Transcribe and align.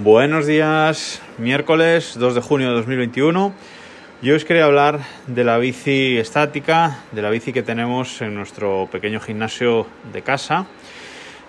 Buenos 0.00 0.46
días, 0.46 1.20
miércoles 1.38 2.14
2 2.16 2.36
de 2.36 2.40
junio 2.40 2.68
de 2.68 2.74
2021. 2.76 3.52
Yo 4.22 4.36
os 4.36 4.44
quería 4.44 4.66
hablar 4.66 5.00
de 5.26 5.42
la 5.42 5.58
bici 5.58 6.18
estática, 6.18 7.00
de 7.10 7.20
la 7.20 7.30
bici 7.30 7.52
que 7.52 7.64
tenemos 7.64 8.22
en 8.22 8.36
nuestro 8.36 8.88
pequeño 8.92 9.18
gimnasio 9.18 9.88
de 10.12 10.22
casa, 10.22 10.66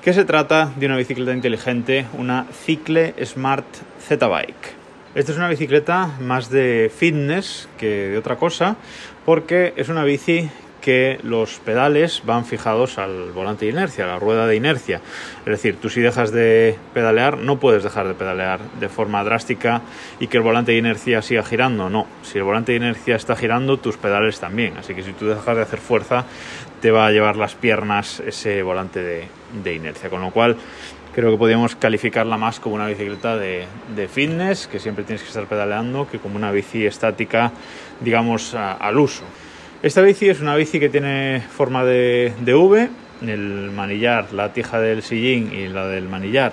que 0.01 0.13
se 0.13 0.25
trata 0.25 0.73
de 0.77 0.87
una 0.87 0.97
bicicleta 0.97 1.31
inteligente, 1.31 2.07
una 2.17 2.47
Cicle 2.65 3.13
Smart 3.23 3.67
Z 4.01 4.27
Bike. 4.27 4.73
Esta 5.13 5.31
es 5.31 5.37
una 5.37 5.49
bicicleta 5.49 6.07
más 6.19 6.49
de 6.49 6.91
fitness 6.91 7.69
que 7.77 8.07
de 8.07 8.17
otra 8.17 8.37
cosa, 8.37 8.77
porque 9.27 9.75
es 9.77 9.89
una 9.89 10.03
bici 10.03 10.49
que 10.81 11.19
los 11.23 11.59
pedales 11.59 12.23
van 12.25 12.45
fijados 12.45 12.97
al 12.97 13.31
volante 13.31 13.65
de 13.65 13.71
inercia, 13.71 14.05
a 14.05 14.07
la 14.07 14.19
rueda 14.19 14.47
de 14.47 14.55
inercia. 14.55 15.01
Es 15.39 15.45
decir, 15.45 15.77
tú 15.81 15.89
si 15.89 16.01
dejas 16.01 16.31
de 16.31 16.77
pedalear, 16.93 17.37
no 17.37 17.59
puedes 17.59 17.83
dejar 17.83 18.07
de 18.07 18.13
pedalear 18.13 18.59
de 18.79 18.89
forma 18.89 19.23
drástica 19.23 19.81
y 20.19 20.27
que 20.27 20.37
el 20.37 20.43
volante 20.43 20.71
de 20.71 20.77
inercia 20.77 21.21
siga 21.21 21.43
girando. 21.43 21.89
No, 21.89 22.07
si 22.23 22.37
el 22.37 22.43
volante 22.43 22.71
de 22.71 22.77
inercia 22.77 23.15
está 23.15 23.35
girando, 23.35 23.77
tus 23.77 23.97
pedales 23.97 24.39
también. 24.39 24.77
Así 24.77 24.93
que 24.93 25.03
si 25.03 25.13
tú 25.13 25.27
dejas 25.27 25.55
de 25.55 25.61
hacer 25.61 25.79
fuerza, 25.79 26.25
te 26.81 26.91
va 26.91 27.07
a 27.07 27.11
llevar 27.11 27.35
las 27.35 27.55
piernas 27.55 28.21
ese 28.25 28.63
volante 28.63 29.01
de, 29.03 29.73
inercia. 29.73 30.09
Con 30.09 30.21
lo 30.21 30.31
cual, 30.31 30.57
creo 31.13 31.31
que 31.31 31.37
podríamos 31.37 31.75
calificarla 31.75 32.37
más 32.37 32.59
como 32.59 32.75
una 32.75 32.87
bicicleta 32.87 33.37
de, 33.37 33.67
fitness, 34.11 34.67
que 34.67 34.79
siempre 34.79 35.03
tienes 35.03 35.21
que 35.21 35.27
estar 35.27 35.45
pedaleando, 35.45 36.07
que 36.09 36.19
como 36.19 36.35
una 36.35 36.51
bici 36.51 36.85
estática, 36.85 37.51
digamos, 37.99 38.55
al 38.55 38.97
uso. 38.97 39.23
Esta 39.81 40.01
bici 40.01 40.27
es 40.27 40.41
una 40.41 40.55
bici 40.55 40.79
que 40.79 40.89
tiene 40.89 41.41
forma 41.41 41.85
de, 41.85 42.33
de 42.41 42.53
V, 42.53 42.89
el 43.21 43.71
manillar, 43.71 44.33
la 44.33 44.51
tija 44.51 44.79
del 44.81 45.03
sillín 45.03 45.53
y 45.53 45.67
la 45.69 45.87
del 45.87 46.09
manillar 46.09 46.51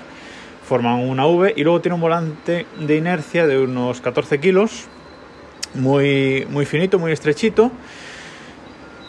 forman 0.67 1.09
una 1.09 1.27
V 1.27 1.55
y 1.57 1.63
luego 1.63 1.81
tiene 1.81 1.95
un 1.95 2.01
volante 2.01 2.67
de 2.79 2.97
inercia 2.97 3.47
de 3.47 3.59
unos 3.59 4.01
14 4.01 4.41
kilos, 4.41 4.87
muy, 5.75 6.47
muy 6.51 6.67
finito, 6.67 6.99
muy 6.99 7.13
estrechito. 7.13 7.71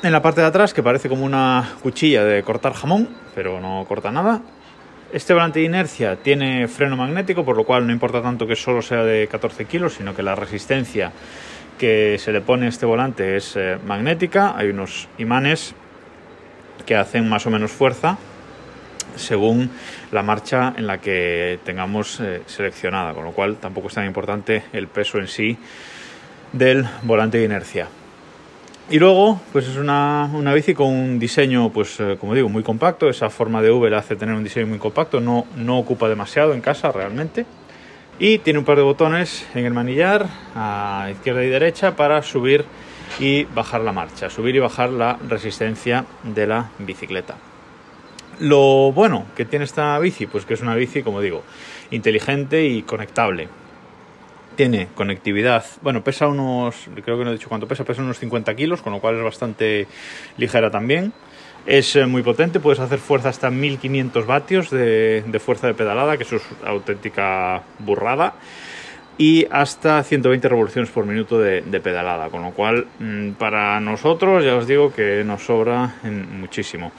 En 0.04 0.12
la 0.12 0.22
parte 0.22 0.42
de 0.42 0.48
atrás, 0.48 0.74
que 0.74 0.84
parece 0.84 1.10
como 1.10 1.26
una 1.26 1.74
cuchilla 1.82 2.24
de 2.24 2.44
cortar 2.44 2.74
jamón, 2.74 3.10
pero 3.34 3.60
no 3.60 3.86
corta 3.88 4.12
nada. 4.12 4.42
Este 5.12 5.34
volante 5.34 5.60
de 5.60 5.66
inercia 5.66 6.18
tiene 6.18 6.68
freno 6.68 6.96
magnético, 6.96 7.44
por 7.44 7.56
lo 7.56 7.64
cual 7.64 7.88
no 7.88 7.94
importa 7.94 8.22
tanto 8.22 8.46
que 8.46 8.56
solo 8.56 8.82
sea 8.82 9.04
de 9.04 9.28
14 9.28 9.66
kilos, 9.66 9.94
sino 9.94 10.16
que 10.16 10.22
la 10.22 10.36
resistencia 10.36 11.12
que 11.78 12.18
se 12.20 12.32
le 12.32 12.42
pone 12.42 12.66
a 12.66 12.70
este 12.70 12.86
volante 12.86 13.38
es 13.38 13.56
eh, 13.56 13.78
magnética, 13.86 14.56
hay 14.58 14.70
unos 14.70 15.08
imanes 15.18 15.74
que 16.86 16.96
hacen 16.96 17.28
más 17.28 17.46
o 17.46 17.50
menos 17.50 17.72
fuerza 17.72 18.18
según 19.16 19.72
la 20.12 20.24
marcha 20.24 20.74
en 20.78 20.88
la 20.88 21.00
que 21.00 21.60
tengamos 21.64 22.20
eh, 22.20 22.44
seleccionada, 22.46 23.14
con 23.14 23.26
lo 23.26 23.32
cual 23.32 23.58
tampoco 23.58 23.88
es 23.88 23.94
tan 23.96 24.06
importante 24.06 24.64
el 24.74 24.88
peso 24.88 25.18
en 25.18 25.28
sí 25.28 25.58
del 26.54 26.86
volante 27.04 27.40
de 27.40 27.46
inercia. 27.46 27.88
Y 28.90 29.00
luego, 29.00 29.42
pues 29.52 29.68
es 29.68 29.76
una, 29.76 30.30
una 30.34 30.54
bici 30.54 30.74
con 30.74 30.88
un 30.88 31.20
diseño, 31.20 31.72
pues 31.72 32.00
eh, 32.00 32.16
como 32.20 32.34
digo, 32.34 32.48
muy 32.48 32.64
compacto. 32.64 33.10
Esa 33.10 33.30
forma 33.30 33.62
de 33.62 33.70
V 33.70 33.90
le 33.90 33.98
hace 33.98 34.16
tener 34.16 34.34
un 34.34 34.44
diseño 34.44 34.68
muy 34.68 34.78
compacto, 34.78 35.20
no, 35.20 35.46
no 35.58 35.78
ocupa 35.78 36.08
demasiado 36.08 36.54
en 36.54 36.62
casa 36.62 36.92
realmente 36.92 37.46
y 38.20 38.40
tiene 38.40 38.60
un 38.60 38.66
par 38.66 38.78
de 38.78 38.84
botones 38.84 39.48
en 39.54 39.66
el 39.66 39.74
manillar 39.74 40.28
a 40.56 41.10
izquierda 41.12 41.44
y 41.44 41.50
derecha 41.50 41.96
para 41.96 42.22
subir 42.24 42.66
y 43.20 43.46
bajar 43.46 43.82
la 43.82 43.92
marcha, 43.92 44.30
subir 44.30 44.56
y 44.56 44.60
bajar 44.60 44.90
la 44.90 45.18
resistencia 45.28 46.06
de 46.24 46.48
la 46.48 46.72
bicicleta. 46.80 47.36
Lo 48.40 48.92
bueno 48.92 49.26
que 49.36 49.46
tiene 49.46 49.66
esta 49.66 49.98
bici, 50.00 50.28
pues 50.28 50.46
que 50.46 50.54
es 50.54 50.62
una 50.62 50.76
bici, 50.76 51.02
como 51.02 51.22
digo, 51.22 51.44
inteligente 51.92 52.66
y 52.66 52.84
conectable. 52.84 53.50
Tiene 54.56 54.88
conectividad, 54.96 55.66
bueno, 55.82 56.04
pesa 56.04 56.28
unos, 56.28 56.88
creo 57.04 57.18
que 57.18 57.24
no 57.24 57.30
he 57.30 57.34
dicho 57.34 57.50
cuánto 57.50 57.68
pesa, 57.68 57.84
pesa 57.84 58.02
unos 58.02 58.18
50 58.20 58.56
kilos, 58.56 58.82
con 58.82 58.94
lo 58.94 59.00
cual 59.00 59.18
es 59.18 59.24
bastante 59.24 59.88
ligera 60.38 60.72
también. 60.72 61.14
Es 61.68 61.98
eh, 61.98 62.06
muy 62.06 62.24
potente, 62.24 62.62
puedes 62.62 62.80
hacer 62.80 62.98
fuerza 62.98 63.28
hasta 63.28 63.52
1500 63.52 64.26
vatios 64.26 64.70
de, 64.70 65.22
de, 65.28 65.40
fuerza 65.40 65.68
de 65.68 65.74
pedalada, 65.74 66.16
que 66.16 66.24
eso 66.24 66.38
es 66.38 66.44
auténtica 66.66 67.62
burrada, 67.80 68.36
y 69.18 69.46
hasta 69.52 70.02
120 70.02 70.48
revoluciones 70.48 70.90
por 70.90 71.06
minuto 71.06 71.38
de, 71.38 71.62
de 71.64 71.80
pedalada, 71.82 72.30
con 72.30 72.42
lo 72.42 72.52
cual 72.52 72.88
mmm, 73.00 73.32
para 73.32 73.82
nosotros 73.82 74.46
ya 74.46 74.56
os 74.56 74.66
digo 74.66 74.94
que 74.94 75.26
nos 75.26 75.44
sobra 75.44 75.96
muchísimo. 76.04 76.94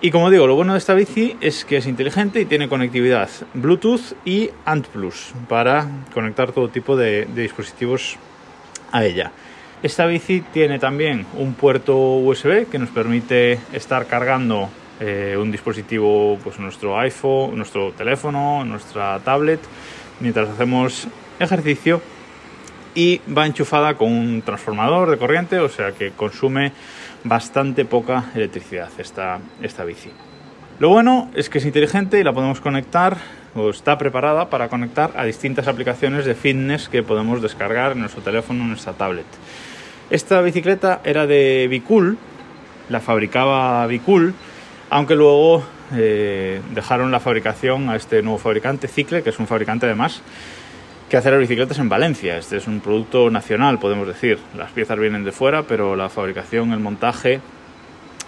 Y 0.00 0.12
como 0.12 0.30
digo, 0.30 0.46
lo 0.46 0.54
bueno 0.54 0.72
de 0.72 0.78
esta 0.78 0.94
bici 0.94 1.36
es 1.42 1.66
que 1.66 1.76
es 1.76 1.86
inteligente 1.86 2.40
y 2.40 2.46
tiene 2.46 2.70
conectividad 2.70 3.28
Bluetooth 3.52 4.14
y 4.24 4.48
ANT 4.64 4.86
Plus 4.86 5.34
para 5.46 5.88
conectar 6.14 6.52
todo 6.52 6.68
tipo 6.68 6.96
de 6.96 7.26
dispositivos 7.34 8.16
a 8.92 9.04
ella. 9.04 9.30
Esta 9.80 10.06
bici 10.06 10.40
tiene 10.52 10.80
también 10.80 11.24
un 11.36 11.54
puerto 11.54 11.96
USB 11.96 12.68
que 12.68 12.80
nos 12.80 12.88
permite 12.90 13.60
estar 13.72 14.06
cargando 14.06 14.68
eh, 14.98 15.36
un 15.40 15.52
dispositivo, 15.52 16.36
pues 16.42 16.58
nuestro 16.58 16.98
iPhone, 16.98 17.56
nuestro 17.56 17.92
teléfono, 17.92 18.64
nuestra 18.64 19.20
tablet, 19.20 19.60
mientras 20.18 20.48
hacemos 20.48 21.06
ejercicio 21.38 22.02
y 22.96 23.20
va 23.30 23.46
enchufada 23.46 23.94
con 23.94 24.10
un 24.10 24.42
transformador 24.42 25.10
de 25.10 25.16
corriente, 25.16 25.60
o 25.60 25.68
sea 25.68 25.92
que 25.92 26.10
consume 26.10 26.72
bastante 27.22 27.84
poca 27.84 28.32
electricidad 28.34 28.88
esta, 28.98 29.38
esta 29.62 29.84
bici. 29.84 30.10
Lo 30.80 30.88
bueno 30.88 31.30
es 31.34 31.48
que 31.48 31.58
es 31.58 31.64
inteligente 31.64 32.18
y 32.18 32.24
la 32.24 32.32
podemos 32.32 32.60
conectar 32.60 33.16
o 33.54 33.70
está 33.70 33.96
preparada 33.96 34.50
para 34.50 34.68
conectar 34.68 35.12
a 35.16 35.24
distintas 35.24 35.68
aplicaciones 35.68 36.24
de 36.24 36.34
fitness 36.34 36.88
que 36.88 37.04
podemos 37.04 37.40
descargar 37.42 37.92
en 37.92 38.00
nuestro 38.00 38.22
teléfono 38.22 38.60
o 38.60 38.62
en 38.64 38.70
nuestra 38.70 38.92
tablet. 38.94 39.26
Esta 40.10 40.40
bicicleta 40.40 41.00
era 41.04 41.26
de 41.26 41.66
Bicool, 41.68 42.16
la 42.88 43.00
fabricaba 43.00 43.86
Bicool, 43.86 44.32
aunque 44.88 45.14
luego 45.14 45.62
eh, 45.94 46.62
dejaron 46.74 47.10
la 47.10 47.20
fabricación 47.20 47.90
a 47.90 47.96
este 47.96 48.22
nuevo 48.22 48.38
fabricante, 48.38 48.88
Cicle, 48.88 49.22
que 49.22 49.30
es 49.30 49.38
un 49.38 49.46
fabricante 49.46 49.84
además 49.86 50.22
que 51.08 51.16
hace 51.16 51.30
las 51.30 51.40
bicicletas 51.40 51.78
en 51.78 51.88
Valencia. 51.88 52.36
Este 52.36 52.56
es 52.56 52.66
un 52.66 52.80
producto 52.80 53.30
nacional, 53.30 53.78
podemos 53.78 54.06
decir. 54.06 54.38
Las 54.56 54.70
piezas 54.72 54.98
vienen 54.98 55.24
de 55.24 55.32
fuera, 55.32 55.62
pero 55.62 55.96
la 55.96 56.08
fabricación, 56.08 56.72
el 56.72 56.80
montaje 56.80 57.40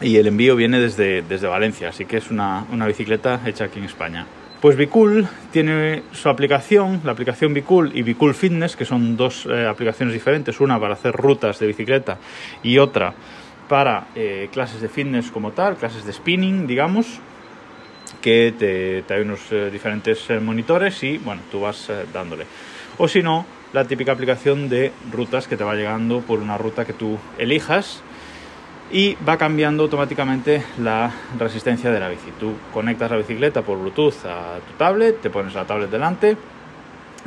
y 0.01 0.17
el 0.17 0.27
envío 0.27 0.57
viene 0.57 0.81
desde, 0.81 1.23
desde 1.23 1.47
Valencia, 1.47 1.91
así 1.91 2.07
que 2.07 2.17
es 2.17 2.31
una, 2.31 2.65
una 2.73 2.87
bicicleta 2.87 3.41
hecha 3.45 3.65
aquí 3.65 3.79
en 3.79 3.85
España. 3.85 4.27
Pues 4.61 4.77
Bicool 4.77 5.27
tiene 5.53 6.03
su 6.13 6.29
aplicación, 6.29 7.01
la 7.03 7.13
aplicación 7.13 7.55
Bicool 7.55 7.93
y 7.97 8.03
Bicool 8.03 8.35
Fitness, 8.35 8.77
que 8.77 8.85
son 8.85 9.17
dos 9.17 9.47
eh, 9.47 9.67
aplicaciones 9.67 10.13
diferentes, 10.13 10.61
una 10.61 10.79
para 10.79 10.93
hacer 10.93 11.15
rutas 11.15 11.59
de 11.59 11.67
bicicleta 11.67 12.19
y 12.63 12.77
otra 12.77 13.15
para 13.71 14.09
eh, 14.15 14.51
clases 14.53 14.83
de 14.83 14.91
fitness 14.91 15.31
como 15.31 15.53
tal, 15.53 15.77
clases 15.77 16.05
de 16.05 16.13
spinning, 16.13 16.67
digamos, 16.67 17.21
que 18.21 18.53
te, 18.59 19.03
hay 19.15 19.23
unos 19.23 19.41
eh, 19.51 19.71
diferentes 19.73 20.29
monitores 20.43 21.03
y 21.05 21.17
bueno, 21.17 21.41
tú 21.51 21.61
vas 21.61 21.91
dándole. 22.13 22.45
O 22.99 23.09
si 23.09 23.23
no, 23.23 23.47
la 23.73 23.87
típica 23.87 24.13
aplicación 24.13 24.69
de 24.69 24.93
rutas 25.11 25.49
que 25.49 25.57
te 25.57 25.65
va 25.65 25.75
llegando 25.75 26.21
por 26.21 26.39
una 26.39 26.59
ruta 26.59 26.85
que 26.85 26.93
tú 26.93 27.17
elijas 27.39 28.03
y 28.93 29.17
va 29.27 29.37
cambiando 29.37 29.85
automáticamente 29.85 30.63
la 30.79 31.13
resistencia 31.39 31.91
de 31.91 32.01
la 32.01 32.09
bici. 32.09 32.33
Tú 32.39 32.55
conectas 32.73 33.11
la 33.11 33.19
bicicleta 33.19 33.63
por 33.63 33.79
Bluetooth 33.79 34.27
a 34.27 34.59
tu 34.67 34.73
tablet, 34.77 35.21
te 35.21 35.31
pones 35.31 35.55
la 35.55 35.65
tablet 35.65 35.91
delante 35.91 36.37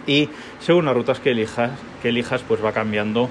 y 0.06 0.30
según 0.60 0.86
las 0.86 0.96
rutas 0.96 1.20
que 1.20 1.32
elijas, 1.32 1.72
que 2.02 2.10
elijas 2.10 2.42
pues 2.42 2.64
va 2.64 2.72
cambiando 2.72 3.30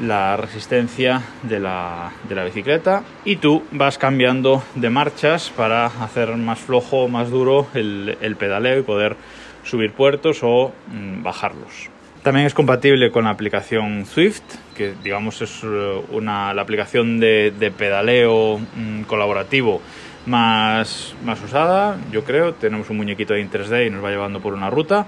la 0.00 0.36
resistencia 0.36 1.22
de 1.42 1.60
la, 1.60 2.12
de 2.28 2.34
la 2.34 2.44
bicicleta 2.44 3.04
y 3.24 3.36
tú 3.36 3.62
vas 3.70 3.96
cambiando 3.96 4.62
de 4.74 4.90
marchas 4.90 5.50
para 5.50 5.86
hacer 5.86 6.36
más 6.36 6.58
flojo 6.58 7.08
más 7.08 7.30
duro 7.30 7.68
el, 7.74 8.18
el 8.20 8.36
pedaleo 8.36 8.80
y 8.80 8.82
poder 8.82 9.16
subir 9.62 9.92
puertos 9.92 10.40
o 10.42 10.72
mmm, 10.88 11.22
bajarlos. 11.22 11.93
También 12.24 12.46
es 12.46 12.54
compatible 12.54 13.10
con 13.10 13.24
la 13.24 13.30
aplicación 13.30 14.06
Swift, 14.06 14.40
que 14.74 14.94
digamos 15.04 15.42
es 15.42 15.62
una, 15.62 16.54
la 16.54 16.62
aplicación 16.62 17.20
de, 17.20 17.72
pedaleo 17.76 18.58
mmm, 18.58 19.02
colaborativo 19.02 19.82
más, 20.24 21.14
más 21.22 21.42
usada, 21.42 21.98
yo 22.10 22.24
creo. 22.24 22.54
Tenemos 22.54 22.88
un 22.88 22.96
muñequito 22.96 23.34
de 23.34 23.46
3D 23.46 23.88
y 23.88 23.90
nos 23.90 24.02
va 24.02 24.08
llevando 24.08 24.40
por 24.40 24.54
una 24.54 24.70
ruta. 24.70 25.06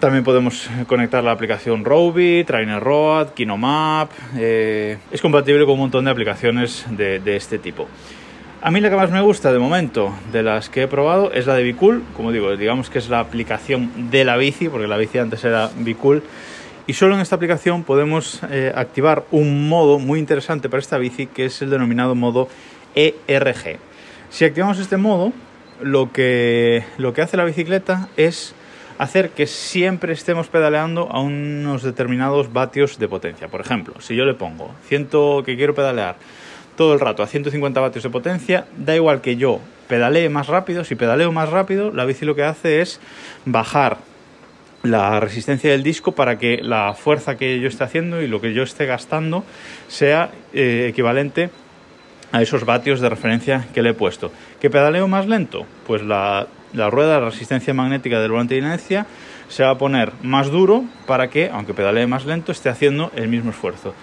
También 0.00 0.24
podemos 0.24 0.70
conectar 0.86 1.22
la 1.22 1.32
aplicación 1.32 1.84
Roby, 1.84 2.44
Trainer 2.44 2.82
Road, 2.82 3.34
Kinomap. 3.34 4.10
Eh, 4.38 4.96
es 5.10 5.20
compatible 5.20 5.66
con 5.66 5.74
un 5.74 5.80
montón 5.80 6.06
de 6.06 6.10
aplicaciones 6.10 6.86
de 6.88 7.36
este 7.36 7.58
tipo. 7.58 7.86
A 8.64 8.70
mí 8.70 8.80
la 8.80 8.88
que 8.88 8.96
más 8.96 9.10
me 9.10 9.20
gusta 9.20 9.52
de 9.52 9.58
momento 9.58 10.14
de 10.32 10.42
las 10.42 10.70
que 10.70 10.84
he 10.84 10.88
probado 10.88 11.30
es 11.34 11.46
la 11.46 11.54
de 11.54 11.62
Bicool. 11.62 12.02
Como 12.16 12.32
digo, 12.32 12.56
digamos 12.56 12.88
que 12.88 12.98
es 12.98 13.10
la 13.10 13.20
aplicación 13.20 14.10
de 14.10 14.24
la 14.24 14.38
bici, 14.38 14.70
porque 14.70 14.86
la 14.88 14.96
bici 14.96 15.18
antes 15.18 15.44
era 15.44 15.68
Bicool. 15.76 16.22
Y 16.86 16.94
solo 16.94 17.14
en 17.14 17.20
esta 17.20 17.36
aplicación 17.36 17.84
podemos 17.84 18.40
eh, 18.50 18.72
activar 18.74 19.24
un 19.32 19.68
modo 19.68 19.98
muy 19.98 20.18
interesante 20.18 20.70
para 20.70 20.80
esta 20.80 20.96
bici, 20.96 21.26
que 21.26 21.44
es 21.44 21.60
el 21.60 21.68
denominado 21.68 22.14
modo 22.14 22.48
ERG. 22.94 23.80
Si 24.30 24.46
activamos 24.46 24.78
este 24.78 24.96
modo, 24.96 25.34
lo 25.82 26.10
que, 26.10 26.84
lo 26.96 27.12
que 27.12 27.20
hace 27.20 27.36
la 27.36 27.44
bicicleta 27.44 28.08
es 28.16 28.54
hacer 28.96 29.28
que 29.28 29.46
siempre 29.46 30.14
estemos 30.14 30.48
pedaleando 30.48 31.10
a 31.12 31.20
unos 31.20 31.82
determinados 31.82 32.50
vatios 32.50 32.98
de 32.98 33.08
potencia. 33.08 33.48
Por 33.48 33.60
ejemplo, 33.60 34.00
si 34.00 34.16
yo 34.16 34.24
le 34.24 34.32
pongo 34.32 34.74
100 34.88 35.08
que 35.44 35.54
quiero 35.54 35.74
pedalear 35.74 36.16
todo 36.76 36.94
el 36.94 37.00
rato 37.00 37.22
a 37.22 37.26
150 37.26 37.80
vatios 37.80 38.04
de 38.04 38.10
potencia, 38.10 38.66
da 38.76 38.94
igual 38.94 39.20
que 39.20 39.36
yo 39.36 39.60
pedalee 39.88 40.28
más 40.28 40.48
rápido, 40.48 40.84
si 40.84 40.94
pedaleo 40.94 41.32
más 41.32 41.50
rápido, 41.50 41.92
la 41.92 42.04
bici 42.04 42.24
lo 42.24 42.34
que 42.34 42.44
hace 42.44 42.80
es 42.80 43.00
bajar 43.44 43.98
la 44.82 45.18
resistencia 45.18 45.70
del 45.70 45.82
disco 45.82 46.12
para 46.12 46.38
que 46.38 46.58
la 46.62 46.94
fuerza 46.94 47.36
que 47.36 47.58
yo 47.58 47.68
esté 47.68 47.84
haciendo 47.84 48.20
y 48.20 48.28
lo 48.28 48.40
que 48.40 48.52
yo 48.52 48.62
esté 48.62 48.86
gastando 48.86 49.44
sea 49.88 50.30
eh, 50.52 50.86
equivalente 50.90 51.50
a 52.32 52.42
esos 52.42 52.64
vatios 52.64 53.00
de 53.00 53.08
referencia 53.08 53.66
que 53.72 53.82
le 53.82 53.90
he 53.90 53.94
puesto. 53.94 54.30
¿Qué 54.60 54.68
pedaleo 54.68 55.08
más 55.08 55.26
lento? 55.26 55.66
Pues 55.86 56.02
la, 56.02 56.48
la 56.74 56.90
rueda 56.90 57.14
de 57.14 57.26
resistencia 57.26 57.72
magnética 57.72 58.20
del 58.20 58.32
volante 58.32 58.54
de 58.54 58.60
inercia 58.60 59.06
se 59.48 59.62
va 59.62 59.70
a 59.70 59.78
poner 59.78 60.12
más 60.22 60.50
duro 60.50 60.84
para 61.06 61.28
que, 61.28 61.48
aunque 61.50 61.74
pedalee 61.74 62.06
más 62.06 62.26
lento, 62.26 62.52
esté 62.52 62.68
haciendo 62.68 63.10
el 63.14 63.28
mismo 63.28 63.50
esfuerzo. 63.50 63.94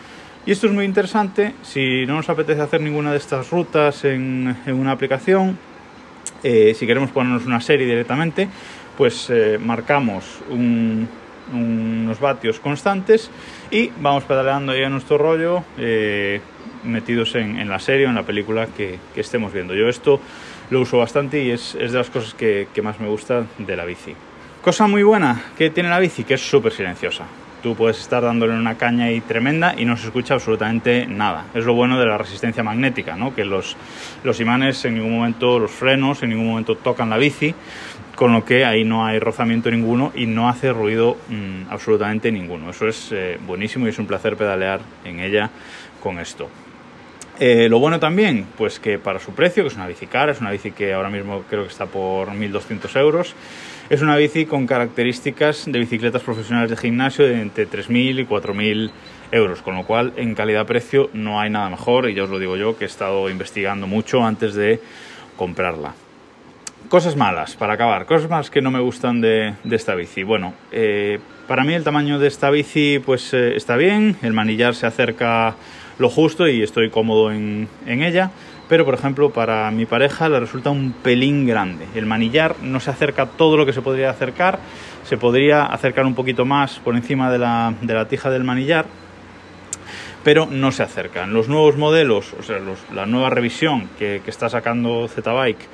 Y 0.44 0.52
esto 0.52 0.66
es 0.66 0.74
muy 0.74 0.86
interesante 0.86 1.54
si 1.62 2.06
no 2.08 2.16
nos 2.16 2.28
apetece 2.30 2.62
hacer 2.62 2.82
ninguna 2.82 3.12
de 3.12 3.18
estas 3.18 3.52
rutas 3.52 4.04
en, 4.06 4.56
una 4.68 4.92
aplicación, 4.92 5.58
eh, 6.42 6.74
si 6.74 6.88
queremos 6.88 7.12
ponernos 7.12 7.46
una 7.46 7.62
serie 7.62 7.86
directamente, 7.86 8.50
pues 8.98 9.30
eh, 9.30 9.60
marcamos 9.64 10.40
unos 10.50 12.20
vatios 12.20 12.60
constantes 12.60 13.30
y 13.70 13.92
vamos 14.02 14.24
pedaleando 14.24 14.72
ahí 14.72 14.84
a 14.84 14.90
nuestro 14.90 15.20
rollo 15.20 15.64
eh, 15.78 16.42
metidos 16.86 17.36
en, 17.36 17.70
la 17.70 17.78
serie 17.78 18.08
o 18.08 18.10
en 18.10 18.16
la 18.16 18.24
película 18.24 18.66
que, 18.66 18.98
estemos 19.16 19.54
viendo. 19.54 19.76
Yo 19.76 19.90
esto 19.90 20.20
lo 20.72 20.82
uso 20.82 20.98
bastante 20.98 21.44
y 21.44 21.52
es, 21.52 21.74
de 21.74 21.88
las 21.90 22.10
cosas 22.10 22.34
que, 22.34 22.68
que 22.74 22.82
más 22.82 23.00
me 23.00 23.08
gusta 23.08 23.46
de 23.60 23.76
la 23.76 23.86
bici. 23.86 24.16
Cosa 24.64 24.88
muy 24.88 25.04
buena 25.04 25.40
que 25.56 25.70
tiene 25.70 25.90
la 25.90 26.00
bici, 26.00 26.24
que 26.24 26.34
es 26.34 26.42
súper 26.42 26.74
silenciosa 26.74 27.26
tú 27.62 27.76
puedes 27.76 28.00
estar 28.00 28.24
dándole 28.24 28.54
una 28.54 28.78
caña 28.78 29.06
ahí 29.06 29.22
tremenda 29.22 29.74
y 29.78 29.86
no 29.86 29.98
se 29.98 30.06
escucha 30.06 30.34
absolutamente 30.34 31.06
nada. 31.08 31.46
Es 31.54 31.66
lo 31.66 31.74
bueno 31.74 32.00
de 32.00 32.06
la 32.06 32.18
resistencia 32.18 32.64
magnética, 32.64 33.16
¿no? 33.16 33.34
que 33.34 33.46
los, 33.46 33.78
los 34.24 34.40
imanes 34.40 34.84
en 34.86 34.96
ningún 34.96 35.14
momento, 35.14 35.60
los 35.60 35.72
frenos 35.72 36.24
en 36.24 36.30
ningún 36.30 36.48
momento 36.48 36.76
tocan 36.76 37.10
la 37.10 37.18
bici, 37.18 37.54
con 38.16 38.34
lo 38.34 38.46
que 38.46 38.66
ahí 38.66 38.84
no 38.84 39.06
hay 39.06 39.20
rozamiento 39.20 39.72
ninguno 39.72 40.12
y 40.16 40.26
no 40.26 40.50
hace 40.50 40.72
ruido 40.72 41.18
mm, 41.30 41.72
absolutamente 41.72 42.32
ninguno. 42.32 42.70
Eso 42.70 42.88
es 42.88 43.12
eh, 43.12 43.40
buenísimo 43.46 43.88
y 43.88 43.90
es 43.90 44.00
un 44.00 44.08
placer 44.08 44.36
pedalear 44.38 44.82
en 45.06 45.20
ella 45.20 45.50
con 46.02 46.20
esto. 46.20 46.50
Eh, 47.40 47.70
lo 47.70 47.80
bueno 47.80 48.00
también, 48.00 48.46
pues 48.56 48.80
que 48.80 49.00
para 49.00 49.18
su 49.18 49.34
precio, 49.34 49.64
que 49.64 49.70
es 49.70 49.76
una 49.76 49.88
bici 49.88 50.06
cara, 50.06 50.32
es 50.32 50.42
una 50.42 50.52
bici 50.52 50.72
que 50.72 50.94
ahora 50.94 51.10
mismo 51.10 51.44
creo 51.50 51.64
que 51.64 51.70
está 51.70 51.88
por 51.88 52.28
1.200 52.30 53.00
euros, 53.00 53.34
es 53.92 54.02
una 54.02 54.16
bici 54.16 54.46
con 54.46 54.68
características 54.68 55.66
de 55.68 55.78
bicicletas 55.78 56.22
profesionales 56.22 56.70
de 56.70 56.78
gimnasio 56.78 57.26
de 57.26 57.42
entre 57.42 57.68
3.000 57.68 58.22
y 58.22 58.26
4.000 58.26 58.90
euros, 59.34 59.62
con 59.62 59.76
lo 59.76 59.84
cual 59.84 60.14
en 60.16 60.34
calidad-precio 60.34 61.10
no 61.12 61.42
hay 61.42 61.50
nada 61.50 61.70
mejor 61.70 62.10
y 62.10 62.14
ya 62.14 62.24
os 62.24 62.30
lo 62.30 62.40
digo 62.40 62.56
yo 62.56 62.78
que 62.78 62.86
he 62.86 62.88
estado 62.88 63.30
investigando 63.30 63.88
mucho 63.88 64.24
antes 64.24 64.54
de 64.54 64.80
comprarla. 65.36 65.94
Cosas 66.88 67.18
malas, 67.18 67.58
para 67.58 67.74
acabar, 67.74 68.06
cosas 68.06 68.30
malas 68.30 68.50
que 68.50 68.62
no 68.62 68.72
me 68.72 68.80
gustan 68.80 69.20
de, 69.20 69.56
esta 69.70 69.94
bici. 69.94 70.24
Bueno, 70.24 70.54
eh, 70.72 71.20
para 71.50 71.66
mí 71.66 71.74
el 71.74 71.84
tamaño 71.84 72.18
de 72.18 72.30
esta 72.30 72.50
bici 72.50 73.00
pues 73.06 73.34
eh, 73.34 73.58
está 73.58 73.76
bien, 73.76 74.16
el 74.22 74.32
manillar 74.32 74.74
se 74.74 74.88
acerca 74.88 75.58
lo 76.00 76.08
justo 76.08 76.48
y 76.48 76.64
estoy 76.64 76.90
cómodo 76.92 77.30
en, 77.30 77.68
en 77.86 78.04
ella 78.04 78.32
pero 78.72 78.86
por 78.86 78.94
ejemplo 78.94 79.32
para 79.32 79.70
mi 79.70 79.86
pareja 79.86 80.30
le 80.30 80.40
resulta 80.40 80.70
un 80.70 80.94
pelín 80.94 81.46
grande. 81.46 81.86
El 81.94 82.06
manillar 82.06 82.56
no 82.62 82.80
se 82.80 82.90
acerca 82.90 83.26
todo 83.26 83.58
lo 83.58 83.66
que 83.66 83.74
se 83.74 83.82
podría 83.82 84.10
acercar, 84.10 84.60
se 85.04 85.18
podría 85.18 85.64
acercar 85.64 86.06
un 86.06 86.16
poquito 86.16 86.46
más 86.46 86.80
por 86.80 86.96
encima 86.96 87.30
de 87.30 87.38
la, 87.38 88.08
tija 88.10 88.30
del 88.30 88.46
manillar, 88.46 88.86
pero 90.24 90.46
no 90.46 90.72
se 90.72 90.84
acercan. 90.84 91.34
Los 91.34 91.50
nuevos 91.50 91.76
modelos, 91.76 92.34
o 92.40 92.44
sea, 92.44 92.60
la 92.96 93.06
nueva 93.06 93.30
revisión 93.30 93.90
que, 94.00 94.22
está 94.26 94.48
sacando 94.48 95.06
Z-Bike, 95.10 95.68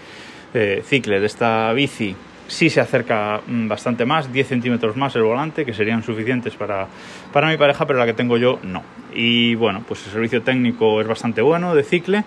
eh, 0.55 0.81
Cicle, 0.83 1.19
de 1.19 1.27
esta 1.27 1.71
bici, 1.73 2.15
sí 2.47 2.71
se 2.71 2.81
acerca 2.81 3.41
mm, 3.45 3.67
bastante 3.67 4.05
más, 4.05 4.33
10 4.33 4.47
centímetros 4.47 4.97
más 4.97 5.15
el 5.15 5.21
volante, 5.21 5.65
que 5.65 5.73
serían 5.73 6.01
suficientes 6.01 6.55
para, 6.55 6.87
para 7.31 7.47
mi 7.47 7.57
pareja, 7.57 7.85
pero 7.85 7.99
la 7.99 8.07
que 8.07 8.13
tengo 8.13 8.37
yo 8.37 8.57
no. 8.63 8.81
Y 9.13 9.53
bueno, 9.53 9.83
pues 9.87 10.03
el 10.07 10.13
servicio 10.13 10.41
técnico 10.41 10.99
es 10.99 11.07
bastante 11.07 11.43
bueno 11.43 11.75
de 11.75 11.83
Cicle 11.83 12.23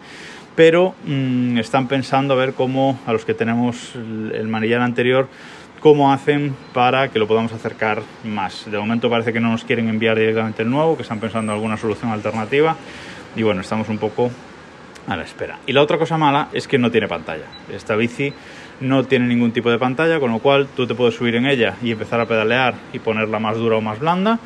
pero 0.57 0.95
mm, 1.05 1.59
están 1.59 1.89
pensando 1.89 2.35
a 2.35 2.37
ver 2.37 2.55
cómo, 2.55 2.99
a 3.07 3.13
los 3.13 3.25
que 3.25 3.35
tenemos 3.35 3.95
el, 3.95 4.47
manillar 4.49 4.81
anterior, 4.81 5.29
cómo 5.81 6.13
hacen 6.13 6.55
para 6.73 7.09
que 7.09 7.19
lo 7.19 7.27
podamos 7.27 7.53
acercar 7.53 8.03
más. 8.25 8.71
De 8.71 8.79
momento 8.79 9.09
parece 9.09 9.33
que 9.33 9.41
no 9.41 9.51
nos 9.51 9.65
quieren 9.65 9.89
enviar 9.89 10.19
directamente 10.19 10.63
el 10.63 10.71
nuevo, 10.71 10.97
que 10.97 11.03
están 11.03 11.21
pensando 11.21 11.53
en 11.53 11.57
alguna 11.57 11.77
solución 11.77 12.11
alternativa 12.11 12.77
y 13.37 13.43
bueno, 13.43 13.61
estamos 13.61 13.89
un 13.89 13.99
poco 13.99 14.31
a 15.07 15.17
la 15.17 15.23
espera. 15.23 15.59
Y 15.67 15.73
la 15.73 15.83
otra 15.83 15.99
cosa 15.99 16.19
mala 16.19 16.49
es 16.53 16.69
que 16.69 16.79
no 16.79 16.91
tiene 16.91 17.09
pantalla. 17.09 17.47
Esta 17.73 17.97
bici 17.97 18.33
no 18.81 19.05
tiene 19.05 19.27
ningún 19.27 19.53
tipo 19.53 19.71
de 19.71 19.79
pantalla, 19.79 20.21
con 20.21 20.31
lo 20.31 20.39
cual 20.39 20.67
tú 20.75 20.87
te 20.87 20.95
puedes 20.95 21.15
subir 21.15 21.37
en 21.37 21.47
ella 21.47 21.77
y 21.83 21.93
empezar 21.93 22.21
a 22.21 22.27
pedalear 22.27 22.75
y 22.93 22.99
ponerla 22.99 23.39
más 23.39 23.57
dura 23.57 23.77
o 23.77 23.81
más 23.81 23.99
blanda 23.99 24.39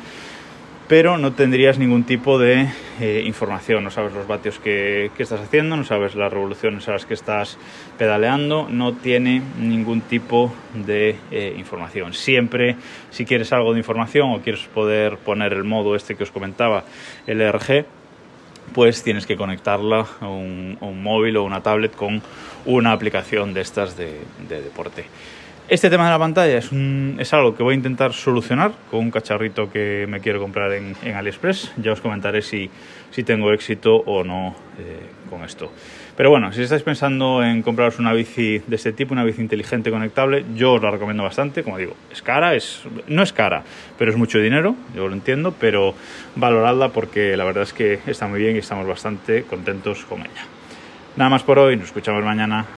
pero 0.87 1.17
no 1.17 1.33
tendrías 1.33 1.79
ningún 1.79 2.03
tipo 2.03 2.37
de 2.37 2.69
eh, 2.99 3.23
información, 3.25 3.83
no 3.83 3.91
sabes 3.91 4.13
los 4.13 4.27
vatios 4.27 4.59
que, 4.59 5.11
estás 5.17 5.41
haciendo, 5.41 5.75
no 5.75 5.83
sabes 5.83 6.15
las 6.15 6.31
revoluciones 6.31 6.87
a 6.87 6.93
las 6.93 7.05
que 7.05 7.13
estás 7.13 7.57
pedaleando, 7.97 8.67
no 8.69 8.93
tiene 8.93 9.41
ningún 9.59 10.01
tipo 10.01 10.53
de 10.73 11.17
eh, 11.31 11.53
información. 11.57 12.13
Siempre, 12.13 12.77
si 13.09 13.25
quieres 13.25 13.51
algo 13.53 13.73
de 13.73 13.79
información 13.79 14.31
o 14.31 14.41
quieres 14.41 14.65
poder 14.67 15.17
poner 15.17 15.53
el 15.53 15.63
modo 15.63 15.95
este 15.95 16.15
que 16.15 16.23
os 16.23 16.31
comentaba, 16.31 16.83
el 17.27 17.41
ERG, 17.41 17.85
pues 18.73 19.03
tienes 19.03 19.25
que 19.25 19.35
conectarla 19.35 20.05
a 20.21 20.27
un, 20.27 20.77
móvil 21.03 21.37
o 21.37 21.43
una 21.43 21.61
tablet 21.61 21.95
con 21.95 22.21
una 22.65 22.93
aplicación 22.93 23.53
de 23.53 23.61
estas 23.61 23.95
de 23.97 24.17
deporte. 24.47 25.05
Este 25.67 25.89
tema 25.89 26.05
de 26.05 26.11
la 26.11 26.19
pantalla 26.19 26.59
es, 26.59 27.33
algo 27.33 27.55
que 27.55 27.63
voy 27.63 27.73
a 27.73 27.77
intentar 27.77 28.13
solucionar 28.13 28.71
con 28.91 28.99
un 28.99 29.09
cacharrito 29.09 29.71
que 29.71 30.05
me 30.07 30.19
quiero 30.19 30.39
comprar 30.39 30.71
en, 30.73 30.95
AliExpress. 31.03 31.73
Ya 31.77 31.91
os 31.91 32.01
comentaré 32.01 32.43
si, 32.43 32.69
si 33.09 33.23
tengo 33.23 33.51
éxito 33.51 33.95
o 33.95 34.23
no 34.23 34.55
eh, 34.77 34.99
con 35.27 35.43
esto. 35.43 35.71
Pero 36.15 36.29
bueno, 36.29 36.53
si 36.53 36.61
estáis 36.61 36.83
pensando 36.83 37.43
en 37.43 37.63
compraros 37.63 37.97
una 37.97 38.13
bici 38.13 38.59
de 38.59 38.75
este 38.75 38.93
tipo, 38.93 39.13
una 39.13 39.23
bici 39.23 39.41
inteligente 39.41 39.89
conectable, 39.89 40.45
yo 40.55 40.73
os 40.73 40.83
la 40.83 40.91
recomiendo 40.91 41.23
bastante. 41.23 41.63
Como 41.63 41.79
digo, 41.79 41.95
es 42.11 42.21
cara, 42.21 42.53
es, 42.53 42.83
no 43.07 43.23
es 43.23 43.33
cara, 43.33 43.63
pero 43.97 44.11
es 44.11 44.17
mucho 44.17 44.37
dinero, 44.37 44.75
yo 44.95 45.07
lo 45.07 45.15
entiendo, 45.15 45.51
pero 45.59 45.95
valoradla 46.35 46.89
porque 46.89 47.35
la 47.35 47.43
verdad 47.43 47.63
es 47.63 47.73
que 47.73 48.01
está 48.05 48.27
muy 48.27 48.39
bien 48.39 48.55
y 48.55 48.59
estamos 48.59 48.85
bastante 48.85 49.41
contentos 49.45 50.05
con 50.05 50.19
ella. 50.19 50.45
Nada 51.15 51.31
más 51.31 51.41
por 51.41 51.57
hoy, 51.57 51.75
nos 51.75 51.87
escuchamos 51.87 52.23
mañana. 52.23 52.74